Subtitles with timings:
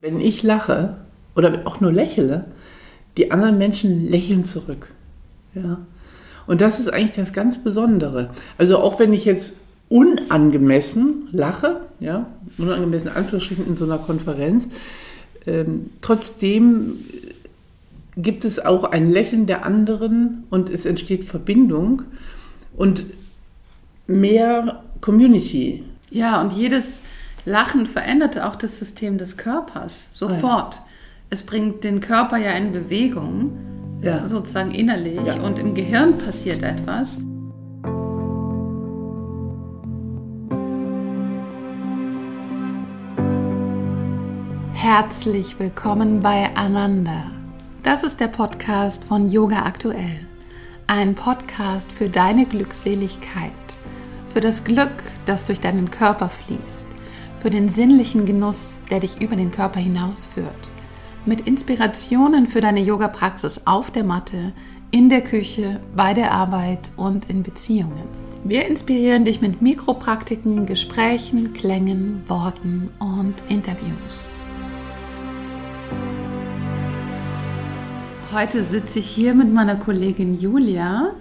[0.00, 0.96] Wenn ich lache
[1.34, 2.44] oder auch nur lächle,
[3.16, 4.92] die anderen Menschen lächeln zurück.
[5.54, 5.78] Ja.
[6.46, 8.30] Und das ist eigentlich das ganz Besondere.
[8.58, 9.56] Also auch wenn ich jetzt
[9.88, 12.26] unangemessen lache, ja,
[12.58, 14.68] unangemessen Anführungsstrichen in so einer Konferenz,
[15.46, 16.98] ähm, trotzdem
[18.16, 22.02] gibt es auch ein Lächeln der anderen und es entsteht Verbindung
[22.76, 23.06] und
[24.06, 25.84] mehr Community.
[26.10, 27.02] Ja, und jedes
[27.46, 30.74] Lachen verändert auch das System des Körpers sofort.
[30.74, 30.86] Ja.
[31.30, 34.26] Es bringt den Körper ja in Bewegung, ja.
[34.26, 35.40] sozusagen innerlich, ja.
[35.40, 37.20] und im Gehirn passiert etwas.
[44.72, 47.30] Herzlich willkommen bei Ananda.
[47.84, 50.26] Das ist der Podcast von Yoga Aktuell.
[50.88, 53.52] Ein Podcast für deine Glückseligkeit,
[54.26, 56.95] für das Glück, das durch deinen Körper fließt
[57.40, 60.70] für den sinnlichen Genuss, der dich über den Körper hinausführt.
[61.24, 64.52] Mit Inspirationen für deine Yoga-Praxis auf der Matte,
[64.90, 68.04] in der Küche, bei der Arbeit und in Beziehungen.
[68.44, 74.36] Wir inspirieren dich mit Mikropraktiken, Gesprächen, Klängen, Worten und Interviews.
[78.32, 81.12] Heute sitze ich hier mit meiner Kollegin Julia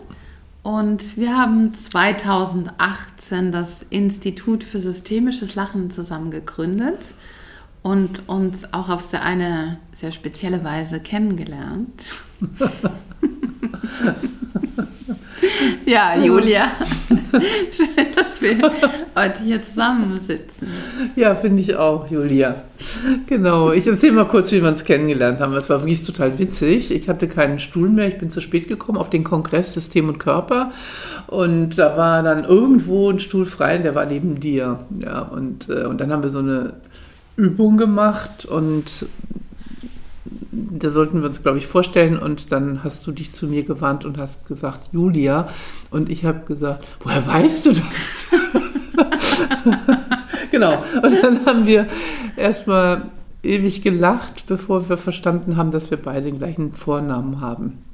[0.66, 7.14] und wir haben 2018 das Institut für systemisches Lachen zusammen gegründet
[7.84, 12.06] und uns auch auf eine sehr spezielle Weise kennengelernt.
[15.86, 16.72] ja, Julia,
[17.72, 18.08] schön,
[18.46, 18.72] wir
[19.16, 20.68] heute hier zusammensitzen.
[21.16, 22.64] Ja, finde ich auch, Julia.
[23.28, 25.54] Genau, ich erzähle mal kurz, wie wir uns kennengelernt haben.
[25.54, 26.92] Es war wirklich total witzig.
[26.92, 30.20] Ich hatte keinen Stuhl mehr, ich bin zu spät gekommen auf den Kongress System und
[30.20, 30.72] Körper
[31.28, 34.80] und da war dann irgendwo ein Stuhl frei und der war neben dir.
[35.00, 36.74] Ja, und, äh, und dann haben wir so eine
[37.36, 39.06] Übung gemacht und
[40.56, 42.17] da sollten wir uns, glaube ich, vorstellen.
[42.17, 45.47] Und dann hast du dich zu mir gewandt und hast gesagt, Julia.
[45.89, 48.30] Und ich habe gesagt, woher weißt du das?
[50.52, 50.84] genau.
[51.03, 51.88] Und dann haben wir
[52.38, 53.09] erstmal
[53.44, 57.85] ewig gelacht, bevor wir verstanden haben, dass wir beide den gleichen Vornamen haben.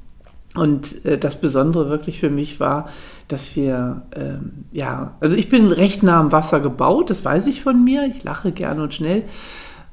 [0.54, 2.88] Und äh, das Besondere wirklich für mich war,
[3.28, 7.62] dass wir, ähm, ja, also ich bin recht nah am Wasser gebaut, das weiß ich
[7.62, 9.24] von mir, ich lache gerne und schnell.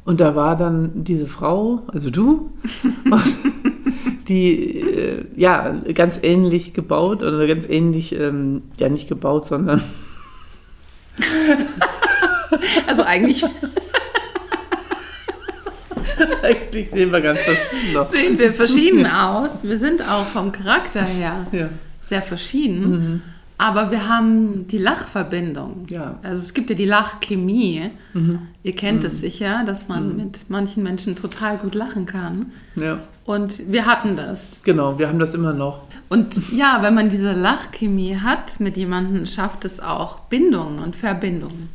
[0.10, 2.52] Und da war dann diese Frau, also du,
[4.28, 9.84] die äh, ja ganz ähnlich gebaut oder ganz ähnlich, ähm, ja nicht gebaut, sondern.
[12.88, 13.46] also eigentlich.
[16.42, 18.12] eigentlich sehen wir ganz verschieden aus.
[18.12, 19.64] Sehen wir verschieden aus.
[19.64, 21.70] Wir sind auch vom Charakter her ja.
[22.02, 22.90] sehr verschieden.
[22.90, 23.22] Mhm.
[23.60, 25.86] Aber wir haben die Lachverbindung.
[25.90, 26.18] Ja.
[26.24, 27.92] Also es gibt ja die Lachchemie.
[28.14, 28.40] Mhm.
[28.64, 29.08] Ihr kennt mhm.
[29.08, 30.16] es sicher, dass man mhm.
[30.16, 32.54] mit manchen Menschen total gut lachen kann.
[32.78, 33.02] Ja.
[33.26, 34.64] Und wir hatten das.
[34.64, 35.84] Genau, wir haben das immer noch.
[36.08, 41.68] Und ja, wenn man diese Lachchemie hat mit jemandem, schafft es auch Bindungen und Verbindungen.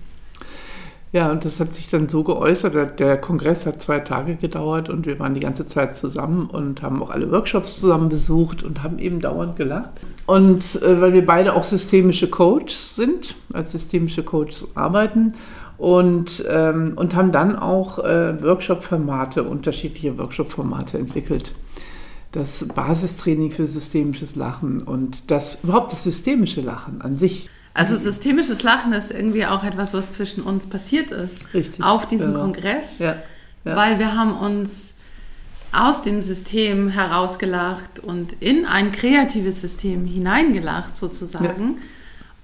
[1.15, 2.99] Ja, und das hat sich dann so geäußert.
[2.99, 7.01] Der Kongress hat zwei Tage gedauert und wir waren die ganze Zeit zusammen und haben
[7.01, 9.91] auch alle Workshops zusammen besucht und haben eben dauernd gelacht.
[10.27, 15.35] Und äh, weil wir beide auch systemische Coaches sind, als systemische Coaches arbeiten
[15.79, 21.55] und, ähm, und haben dann auch äh, Workshop-Formate, unterschiedliche Workshop-Formate entwickelt.
[22.33, 27.51] Das Basistraining für systemisches Lachen und das überhaupt das systemische Lachen an sich.
[27.75, 31.53] Also systemisches Lachen ist irgendwie auch etwas, was zwischen uns passiert ist.
[31.53, 31.85] Richtig.
[31.85, 32.39] Auf diesem ja.
[32.39, 33.01] Kongress.
[33.01, 33.17] Ja.
[33.65, 33.77] Ja.
[33.77, 34.95] Weil wir haben uns
[35.73, 41.81] aus dem System herausgelacht und in ein kreatives System hineingelacht sozusagen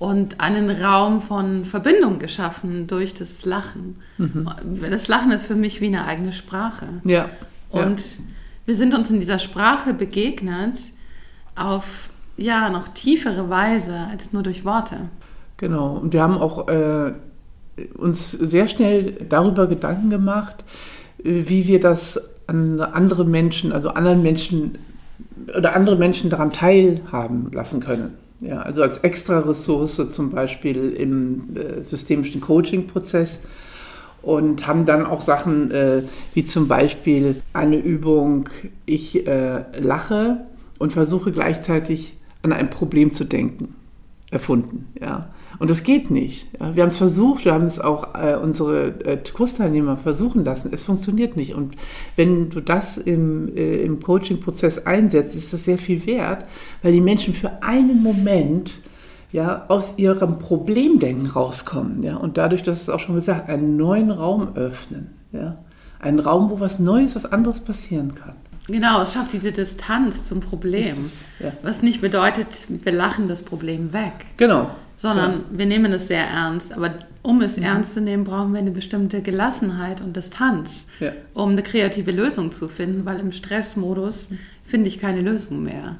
[0.00, 4.02] und einen Raum von Verbindung geschaffen durch das Lachen.
[4.18, 4.50] Mhm.
[4.90, 6.86] Das Lachen ist für mich wie eine eigene Sprache.
[7.04, 7.30] Ja.
[7.68, 8.02] Und
[8.66, 10.80] wir sind uns in dieser Sprache begegnet
[11.54, 14.96] auf ja noch tiefere Weise als nur durch Worte.
[15.56, 15.96] Genau.
[15.96, 17.12] Und wir haben auch äh,
[17.96, 20.64] uns sehr schnell darüber Gedanken gemacht,
[21.22, 24.78] wie wir das an andere Menschen, also anderen Menschen
[25.56, 28.14] oder andere Menschen daran teilhaben lassen können.
[28.40, 33.40] Ja, also als extra Ressource zum Beispiel im äh, systemischen Coaching-Prozess
[34.22, 36.02] und haben dann auch Sachen äh,
[36.34, 38.48] wie zum Beispiel eine Übung,
[38.86, 40.38] ich äh, lache
[40.78, 43.74] und versuche gleichzeitig an ein Problem zu denken,
[44.30, 44.88] erfunden.
[45.00, 45.30] Ja.
[45.58, 46.46] Und das geht nicht.
[46.58, 50.70] Ja, wir haben es versucht, wir haben es auch äh, unsere äh, Kursteilnehmer versuchen lassen.
[50.72, 51.54] Es funktioniert nicht.
[51.54, 51.74] Und
[52.16, 56.46] wenn du das im, äh, im Coaching-Prozess einsetzt, ist das sehr viel wert,
[56.82, 58.72] weil die Menschen für einen Moment
[59.32, 62.02] ja, aus ihrem Problemdenken rauskommen.
[62.02, 65.10] Ja, und dadurch, das ist auch schon gesagt, einen neuen Raum öffnen.
[65.32, 65.58] Ja.
[65.98, 68.36] Ein Raum, wo was Neues, was anderes passieren kann.
[68.70, 71.10] Genau, es schafft diese Distanz zum Problem.
[71.38, 71.52] Ja.
[71.62, 74.26] Was nicht bedeutet, wir lachen das Problem weg.
[74.36, 74.70] Genau.
[74.96, 75.44] Sondern ja.
[75.50, 76.72] wir nehmen es sehr ernst.
[76.72, 77.64] Aber um es mhm.
[77.64, 81.12] ernst zu nehmen, brauchen wir eine bestimmte Gelassenheit und Distanz, ja.
[81.34, 84.30] um eine kreative Lösung zu finden, weil im Stressmodus
[84.64, 85.96] finde ich keine Lösung mehr.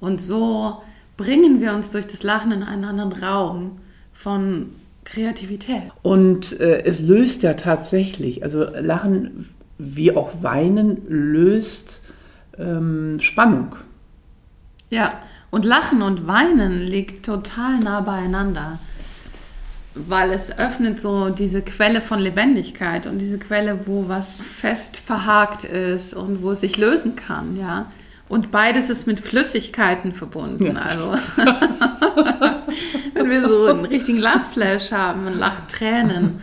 [0.00, 0.82] Und so
[1.16, 3.78] bringen wir uns durch das Lachen in einen anderen Raum
[4.12, 4.70] von
[5.04, 5.90] Kreativität.
[6.02, 12.00] Und äh, es löst ja tatsächlich, also Lachen wie auch Weinen löst
[12.58, 13.76] ähm, Spannung.
[14.90, 15.12] Ja,
[15.50, 18.78] und Lachen und Weinen liegt total nah beieinander,
[19.94, 25.64] weil es öffnet so diese Quelle von Lebendigkeit und diese Quelle, wo was fest verhakt
[25.64, 27.90] ist und wo es sich lösen kann, ja.
[28.28, 30.76] Und beides ist mit Flüssigkeiten verbunden.
[30.76, 30.82] Ja.
[30.82, 31.12] Also,
[33.14, 36.40] wenn wir so einen richtigen Lachflash haben und Lachtränen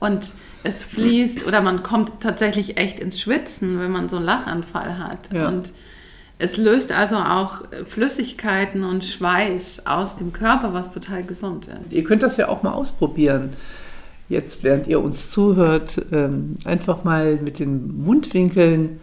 [0.00, 0.32] und
[0.64, 5.32] es fließt oder man kommt tatsächlich echt ins Schwitzen, wenn man so einen Lachanfall hat.
[5.32, 5.48] Ja.
[5.48, 5.72] Und
[6.38, 11.92] es löst also auch Flüssigkeiten und Schweiß aus dem Körper, was total gesund ist.
[11.92, 13.50] Ihr könnt das ja auch mal ausprobieren.
[14.28, 19.00] Jetzt, während ihr uns zuhört, ähm, einfach mal mit den Mundwinkeln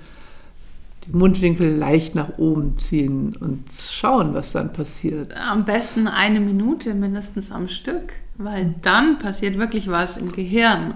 [1.05, 5.33] die Mundwinkel leicht nach oben ziehen und schauen, was dann passiert.
[5.37, 10.95] Am besten eine Minute mindestens am Stück, weil dann passiert wirklich was im Gehirn.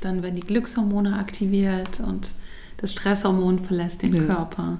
[0.00, 2.34] Dann werden die Glückshormone aktiviert und
[2.78, 4.22] das Stresshormon verlässt den ja.
[4.22, 4.78] Körper.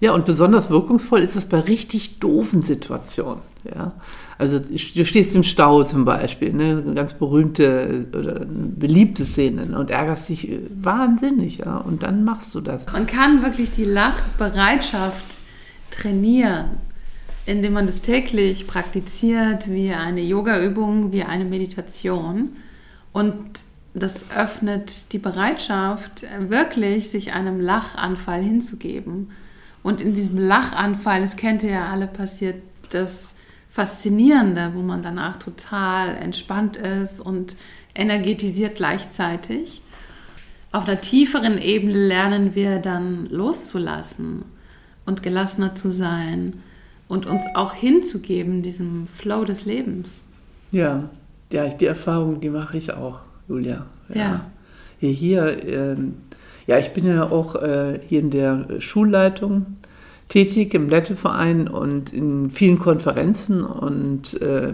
[0.00, 3.40] Ja, und besonders wirkungsvoll ist es bei richtig doofen Situationen.
[3.64, 3.92] Ja?
[4.36, 6.82] Also du stehst im Stau zum Beispiel, ne?
[6.84, 9.78] eine ganz berühmte oder beliebte Szene ne?
[9.78, 11.58] und ärgerst dich wahnsinnig.
[11.58, 11.78] Ja?
[11.78, 12.84] Und dann machst du das.
[12.92, 15.38] Man kann wirklich die Lachbereitschaft
[15.90, 16.66] trainieren,
[17.46, 22.50] indem man das täglich praktiziert, wie eine Yoga-Übung, wie eine Meditation.
[23.12, 23.34] Und
[23.98, 29.30] das öffnet die Bereitschaft, wirklich sich einem Lachanfall hinzugeben.
[29.82, 32.56] Und in diesem Lachanfall, das kennt ihr ja alle, passiert
[32.90, 33.36] das
[33.70, 37.56] Faszinierende, wo man danach total entspannt ist und
[37.94, 39.82] energetisiert gleichzeitig.
[40.72, 44.44] Auf einer tieferen Ebene lernen wir dann loszulassen
[45.06, 46.62] und gelassener zu sein
[47.08, 50.22] und uns auch hinzugeben, diesem Flow des Lebens.
[50.72, 51.08] Ja,
[51.50, 53.86] ja, die Erfahrung, die mache ich auch, Julia.
[54.08, 54.16] Ja.
[54.16, 54.50] ja.
[54.98, 56.14] Hier, hier ähm,
[56.66, 59.66] ja, ich bin ja auch äh, hier in der Schulleitung
[60.28, 64.72] tätig im Letteverein und in vielen Konferenzen und äh,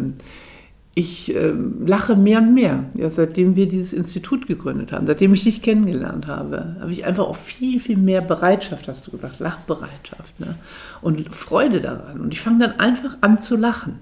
[0.95, 1.55] ich äh,
[1.87, 6.27] lache mehr und mehr, ja, seitdem wir dieses Institut gegründet haben, seitdem ich dich kennengelernt
[6.27, 10.57] habe, habe ich einfach auch viel, viel mehr Bereitschaft, hast du gesagt, Lachbereitschaft ne?
[11.01, 12.21] und Freude daran.
[12.21, 14.01] Und ich fange dann einfach an zu lachen.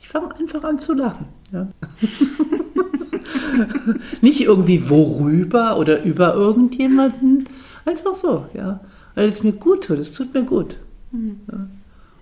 [0.00, 1.26] Ich fange einfach an zu lachen.
[1.52, 1.68] Ja.
[4.20, 7.44] Nicht irgendwie worüber oder über irgendjemanden.
[7.84, 8.80] Einfach so, ja.
[9.14, 9.98] Weil es mir gut tut.
[9.98, 10.76] Es tut mir gut.
[11.12, 11.40] Mhm.
[11.50, 11.66] Ja.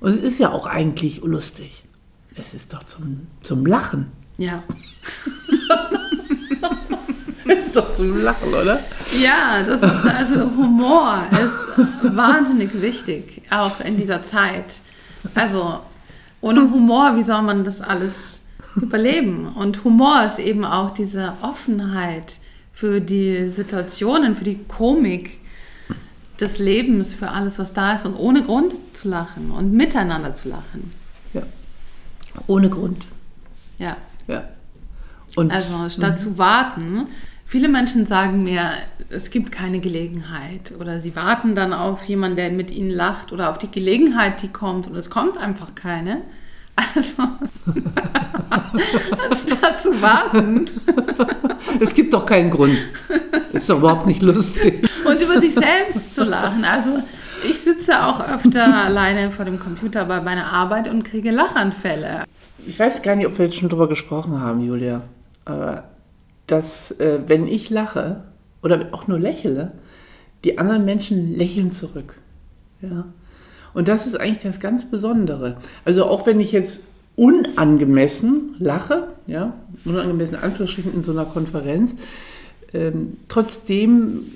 [0.00, 1.84] Und es ist ja auch eigentlich lustig.
[2.34, 4.06] Es ist doch zum, zum Lachen.
[4.36, 4.62] Ja.
[7.46, 8.80] es ist doch zum Lachen, oder?
[9.20, 14.80] Ja, das ist also Humor ist wahnsinnig wichtig, auch in dieser Zeit.
[15.34, 15.80] Also
[16.40, 18.44] ohne Humor, wie soll man das alles
[18.82, 19.48] überleben.
[19.48, 22.38] Und Humor ist eben auch diese Offenheit
[22.72, 25.38] für die Situationen, für die Komik
[26.40, 30.50] des Lebens, für alles, was da ist und ohne Grund zu lachen und miteinander zu
[30.50, 30.90] lachen.
[31.34, 31.42] Ja.
[32.46, 33.06] Ohne Grund.
[33.78, 33.96] Ja.
[34.28, 34.44] Ja.
[35.36, 36.18] Und, also statt mhm.
[36.18, 37.06] zu warten,
[37.44, 38.70] viele Menschen sagen mir,
[39.10, 43.50] es gibt keine Gelegenheit oder sie warten dann auf jemanden, der mit ihnen lacht oder
[43.50, 46.22] auf die Gelegenheit, die kommt und es kommt einfach keine.
[46.78, 47.22] Also,
[49.28, 50.66] anstatt zu warten.
[51.80, 52.78] Es gibt doch keinen Grund.
[53.52, 54.88] Ist doch überhaupt nicht lustig.
[55.04, 56.64] Und über sich selbst zu lachen.
[56.64, 57.02] Also,
[57.48, 62.24] ich sitze auch öfter alleine vor dem Computer bei meiner Arbeit und kriege Lachanfälle.
[62.66, 65.02] Ich weiß gar nicht, ob wir jetzt schon drüber gesprochen haben, Julia.
[65.44, 65.84] Aber
[66.46, 68.22] dass, äh, wenn ich lache
[68.62, 69.72] oder auch nur lächle,
[70.44, 72.14] die anderen Menschen lächeln zurück.
[72.80, 73.04] Ja.
[73.78, 75.56] Und das ist eigentlich das ganz Besondere.
[75.84, 76.80] Also auch wenn ich jetzt
[77.14, 79.52] unangemessen lache, ja,
[79.84, 81.94] unangemessen Anführungsstrichen in so einer Konferenz,
[82.74, 84.32] ähm, trotzdem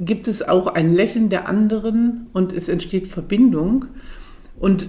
[0.00, 3.84] gibt es auch ein Lächeln der anderen und es entsteht Verbindung
[4.58, 4.88] und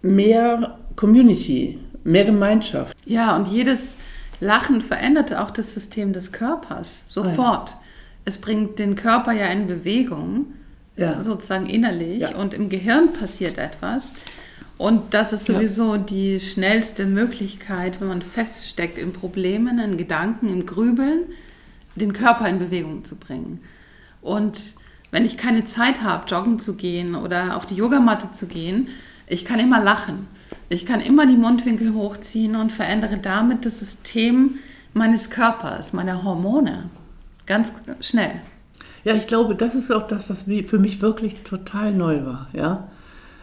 [0.00, 2.96] mehr Community, mehr Gemeinschaft.
[3.06, 3.98] Ja, und jedes
[4.38, 7.70] Lachen verändert auch das System des Körpers sofort.
[7.70, 7.80] Ja.
[8.24, 10.46] Es bringt den Körper ja in Bewegung
[10.96, 11.22] ja.
[11.22, 12.36] sozusagen innerlich ja.
[12.36, 14.14] und im Gehirn passiert etwas.
[14.78, 16.02] Und das ist sowieso ja.
[16.02, 21.22] die schnellste Möglichkeit, wenn man feststeckt in Problemen, in Gedanken, im Grübeln,
[21.94, 23.60] den Körper in Bewegung zu bringen.
[24.20, 24.74] Und
[25.10, 28.88] wenn ich keine Zeit habe, joggen zu gehen oder auf die Yogamatte zu gehen,
[29.26, 30.26] ich kann immer lachen.
[30.68, 34.58] Ich kann immer die Mundwinkel hochziehen und verändere damit das System
[34.92, 36.90] meines Körpers, meiner Hormone.
[37.46, 38.40] Ganz schnell.
[39.06, 42.48] Ja, ich glaube, das ist auch das, was für mich wirklich total neu war.
[42.52, 42.88] Ja?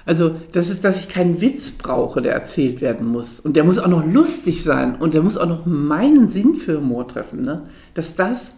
[0.06, 3.40] Also, das ist, dass ich keinen Witz brauche, der erzählt werden muss.
[3.40, 6.80] Und der muss auch noch lustig sein und der muss auch noch meinen Sinn für
[6.80, 7.44] Humor treffen.
[7.44, 7.62] Ne?
[7.94, 8.56] Dass das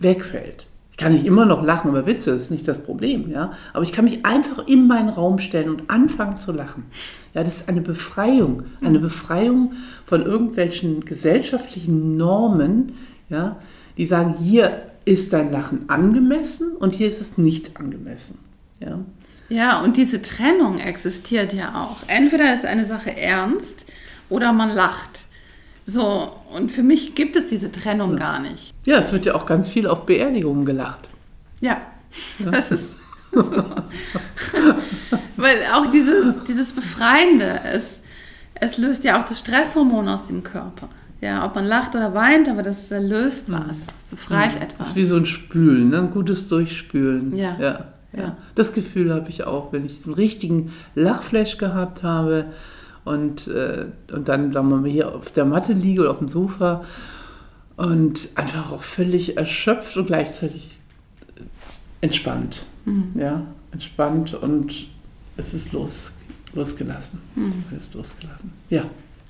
[0.00, 0.66] wegfällt.
[0.90, 3.52] Ich kann nicht immer noch lachen über Witze, das ist nicht das Problem, ja.
[3.72, 6.86] Aber ich kann mich einfach in meinen Raum stellen und anfangen zu lachen.
[7.32, 9.74] Ja, das ist eine Befreiung, eine Befreiung
[10.04, 12.92] von irgendwelchen gesellschaftlichen Normen,
[13.28, 13.56] ja,
[13.96, 18.38] die sagen, hier ist dein Lachen angemessen und hier ist es nicht angemessen,
[18.80, 18.98] ja.
[19.50, 21.98] Ja, und diese Trennung existiert ja auch.
[22.08, 23.84] Entweder ist eine Sache ernst
[24.30, 25.26] oder man lacht.
[25.84, 28.16] So, und für mich gibt es diese Trennung ja.
[28.16, 28.72] gar nicht.
[28.84, 31.08] Ja, es wird ja auch ganz viel auf Beerdigungen gelacht.
[31.60, 31.80] Ja,
[32.38, 32.50] ja.
[32.50, 32.96] das ist
[33.32, 33.64] so.
[35.36, 38.02] Weil auch dieses, dieses Befreiende, es,
[38.54, 40.88] es löst ja auch das Stresshormon aus dem Körper.
[41.24, 43.64] Ja, ob man lacht oder weint, aber das löst mhm.
[43.66, 44.60] was, befreit ja.
[44.60, 44.78] etwas.
[44.78, 46.00] Das ist wie so ein Spülen, ne?
[46.00, 47.36] ein gutes Durchspülen.
[47.36, 47.56] Ja.
[47.58, 47.84] ja.
[48.16, 48.36] Ja.
[48.54, 52.46] Das Gefühl habe ich auch, wenn ich einen richtigen Lachflash gehabt habe,
[53.04, 56.28] und, äh, und dann, sagen wir mal, hier auf der Matte liege oder auf dem
[56.28, 56.84] Sofa
[57.76, 60.78] und einfach auch völlig erschöpft und gleichzeitig
[62.00, 62.64] entspannt.
[62.84, 63.12] Mhm.
[63.14, 64.86] Ja, entspannt und
[65.36, 66.12] es ist los,
[66.54, 67.20] losgelassen.
[67.34, 67.64] Mhm.
[67.76, 68.52] Es ist losgelassen.
[68.70, 68.84] Ja.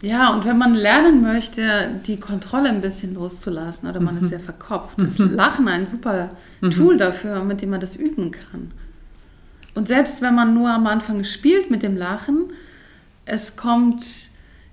[0.05, 1.63] Ja, und wenn man lernen möchte,
[2.07, 4.25] die Kontrolle ein bisschen loszulassen oder man mhm.
[4.25, 5.31] ist ja verkopft, ist mhm.
[5.31, 6.31] Lachen ein super
[6.61, 6.71] mhm.
[6.71, 8.73] Tool dafür, mit dem man das üben kann.
[9.75, 12.53] Und selbst wenn man nur am Anfang spielt mit dem Lachen,
[13.25, 14.29] es kommt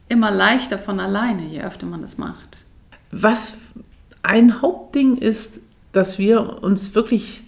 [0.10, 2.58] immer leichter von alleine, je öfter man es macht.
[3.12, 3.54] Was
[4.24, 5.62] ein Hauptding ist,
[5.94, 7.44] dass wir uns wirklich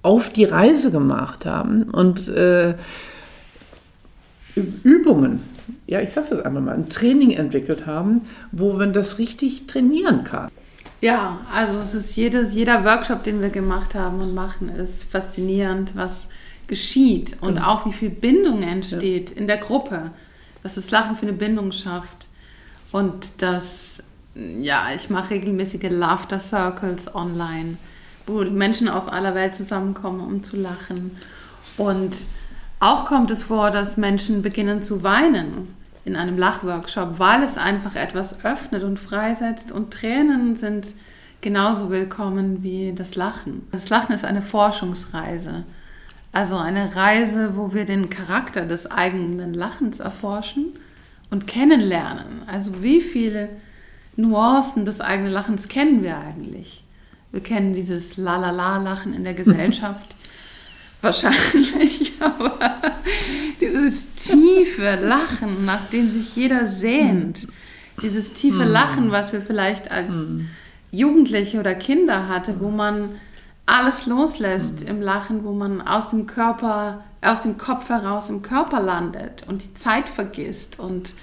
[0.00, 2.74] auf die Reise gemacht haben und äh,
[4.54, 5.40] Übungen,
[5.86, 10.24] ja, ich sage es einfach mal, ein Training entwickelt haben, wo man das richtig trainieren
[10.24, 10.50] kann.
[11.00, 15.96] Ja, also es ist jedes, jeder Workshop, den wir gemacht haben und machen, ist faszinierend,
[15.96, 16.28] was
[16.68, 17.68] geschieht und genau.
[17.68, 19.36] auch wie viel Bindung entsteht ja.
[19.36, 20.12] in der Gruppe,
[20.62, 22.28] was das Lachen für eine Bindung schafft
[22.92, 24.02] und dass,
[24.60, 27.78] ja, ich mache regelmäßige Laughter Circles online,
[28.26, 31.16] wo Menschen aus aller Welt zusammenkommen, um zu lachen
[31.76, 32.14] und
[32.82, 35.68] auch kommt es vor, dass Menschen beginnen zu weinen
[36.04, 40.88] in einem Lachworkshop, weil es einfach etwas öffnet und freisetzt und Tränen sind
[41.42, 43.68] genauso willkommen wie das Lachen.
[43.70, 45.62] Das Lachen ist eine Forschungsreise.
[46.32, 50.72] Also eine Reise, wo wir den Charakter des eigenen Lachens erforschen
[51.30, 52.42] und kennenlernen.
[52.48, 53.48] Also wie viele
[54.16, 56.82] Nuancen des eigenen Lachens kennen wir eigentlich?
[57.30, 60.16] Wir kennen dieses La-La-La-Lachen in der Gesellschaft
[61.02, 62.58] wahrscheinlich, aber
[63.60, 67.48] dieses tiefe Lachen, nach dem sich jeder sehnt,
[68.00, 68.70] dieses tiefe hm.
[68.70, 70.48] Lachen, was wir vielleicht als hm.
[70.90, 73.16] Jugendliche oder Kinder hatte, wo man
[73.66, 74.88] alles loslässt mhm.
[74.88, 79.62] im Lachen, wo man aus dem Körper, aus dem Kopf heraus im Körper landet und
[79.62, 81.14] die Zeit vergisst und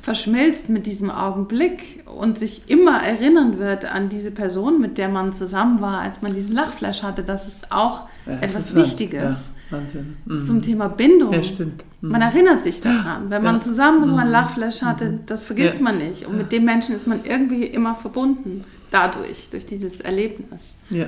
[0.00, 5.32] verschmilzt mit diesem Augenblick und sich immer erinnern wird an diese Person, mit der man
[5.32, 7.22] zusammen war, als man diesen Lachflash hatte.
[7.22, 9.78] Das ist auch ja, etwas Wichtiges ja,
[10.24, 10.44] mhm.
[10.44, 11.32] zum Thema Bindung.
[11.32, 11.84] Ja, stimmt.
[12.00, 12.10] Mhm.
[12.10, 13.30] Man erinnert sich daran.
[13.30, 14.32] Wenn man zusammen so einen mhm.
[14.32, 15.20] Lachflash hatte, mhm.
[15.26, 16.26] das vergisst man nicht.
[16.26, 20.76] Und mit dem Menschen ist man irgendwie immer verbunden dadurch, durch dieses Erlebnis.
[20.90, 21.06] Ja.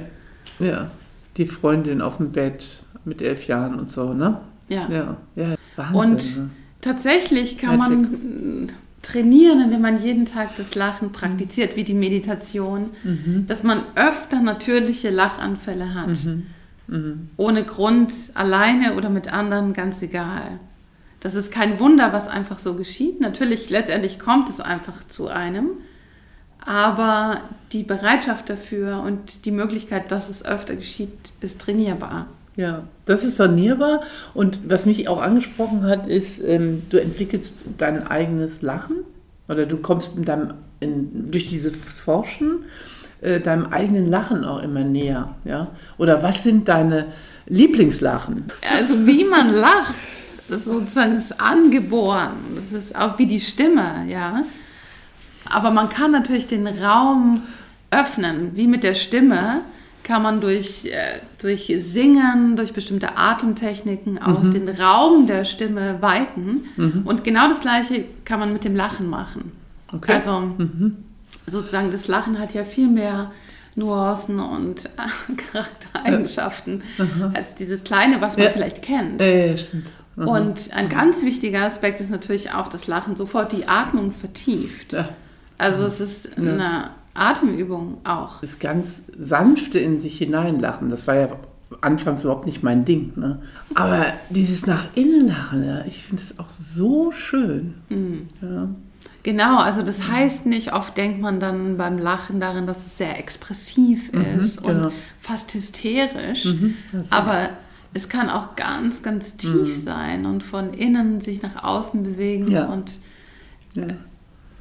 [0.59, 0.91] Ja,
[1.37, 4.41] die Freundin auf dem Bett mit elf Jahren und so, ne?
[4.69, 4.89] Ja.
[4.89, 5.97] Ja, ja Wahnsinn.
[5.97, 6.51] Und ne?
[6.81, 7.93] tatsächlich kann man
[9.05, 13.47] trainieren, indem man jeden Tag das Lachen praktiziert, wie die Meditation, mhm.
[13.47, 16.25] dass man öfter natürliche Lachanfälle hat.
[16.25, 16.47] Mhm.
[16.87, 17.29] Mhm.
[17.37, 20.59] Ohne Grund, alleine oder mit anderen, ganz egal.
[21.21, 23.21] Das ist kein Wunder, was einfach so geschieht.
[23.21, 25.69] Natürlich, letztendlich kommt es einfach zu einem
[26.65, 27.43] aber
[27.73, 32.27] die Bereitschaft dafür und die Möglichkeit, dass es öfter geschieht, ist trainierbar.
[32.57, 34.03] Ja, das ist trainierbar.
[34.33, 38.97] Und was mich auch angesprochen hat, ist, ähm, du entwickelst dein eigenes Lachen
[39.49, 42.65] oder du kommst in deinem, in, durch dieses Forschen
[43.21, 45.35] äh, deinem eigenen Lachen auch immer näher.
[45.45, 45.69] Ja?
[45.99, 47.07] Oder was sind deine
[47.47, 48.45] Lieblingslachen?
[48.77, 49.95] Also wie man lacht,
[50.49, 52.35] das sozusagen ist angeboren.
[52.55, 54.45] Das ist auch wie die Stimme, ja.
[55.51, 57.43] Aber man kann natürlich den Raum
[57.91, 59.63] öffnen, wie mit der Stimme
[60.05, 64.51] kann man durch, äh, durch Singen, durch bestimmte Atemtechniken auch mhm.
[64.53, 66.67] den Raum der Stimme weiten.
[66.77, 67.03] Mhm.
[67.05, 69.53] Und genau das Gleiche kann man mit dem Lachen machen.
[69.93, 70.13] Okay.
[70.13, 70.99] Also mhm.
[71.47, 73.33] sozusagen das Lachen hat ja viel mehr
[73.75, 74.89] Nuancen und
[75.53, 77.33] Charaktereigenschaften ja.
[77.35, 78.53] als dieses Kleine, was man ja.
[78.53, 79.21] vielleicht kennt.
[79.23, 79.55] Ja.
[80.17, 80.29] Mhm.
[80.29, 84.95] Und ein ganz wichtiger Aspekt ist natürlich auch, dass Lachen sofort die Atmung vertieft.
[85.59, 88.41] Also es ist eine Atemübung auch.
[88.41, 91.29] Das ganz sanfte in sich hineinlachen, das war ja
[91.81, 93.13] anfangs überhaupt nicht mein Ding.
[93.17, 93.41] Ne?
[93.75, 97.75] Aber dieses nach innen lachen, ja, ich finde es auch so schön.
[97.89, 98.29] Mhm.
[98.43, 98.69] Ja.
[99.23, 103.19] Genau, also das heißt nicht, oft denkt man dann beim Lachen darin, dass es sehr
[103.19, 104.87] expressiv mhm, ist genau.
[104.87, 106.45] und fast hysterisch.
[106.45, 106.75] Mhm,
[107.09, 107.49] aber
[107.95, 109.73] es kann auch ganz, ganz tief mhm.
[109.73, 112.67] sein und von innen sich nach außen bewegen ja.
[112.67, 112.93] und
[113.75, 113.87] ja.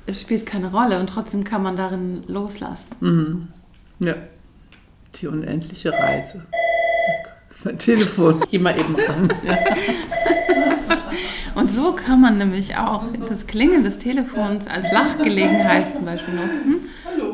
[0.05, 2.95] Es spielt keine Rolle und trotzdem kann man darin loslassen.
[2.99, 3.47] Mhm.
[3.99, 4.15] Ja,
[5.15, 6.45] die unendliche Reise.
[7.63, 9.33] Mein Telefon, ich geh mal eben ran.
[9.45, 9.57] Ja.
[11.55, 16.75] Und so kann man nämlich auch das Klingeln des Telefons als Lachgelegenheit zum Beispiel nutzen.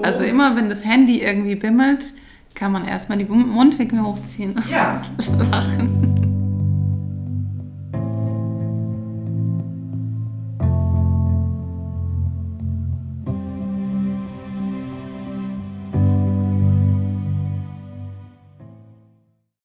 [0.03, 2.13] Also immer, wenn das Handy irgendwie bimmelt,
[2.53, 5.01] kann man erstmal die Mundwinkel hochziehen und ja.
[5.51, 6.28] lachen.